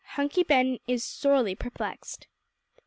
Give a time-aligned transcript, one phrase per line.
[0.15, 2.25] HUNKY BEN IS SORELY PERPLEXED.